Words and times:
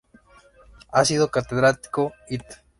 Ha 0.91 1.05
sido 1.05 1.29
catedrático 1.29 2.11
int. 2.27 2.45